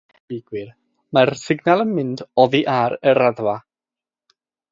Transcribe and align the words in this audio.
Yn 0.03 0.07
nhermau 0.11 0.31
lleygwyr, 0.31 0.69
mae'r 1.17 1.31
signal 1.41 1.83
yn 1.83 1.91
mynd 1.99 2.25
“oddi 2.45 2.63
ar 2.79 2.97
y 3.11 3.15
raddfa”. 3.21 3.57